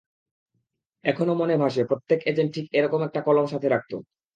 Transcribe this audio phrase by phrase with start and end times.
[1.03, 3.95] এখনো মনে ভাসে, প্রত্যেক এজেন্ট ঠিক এরকম একটা কলম সাথে রাখতো।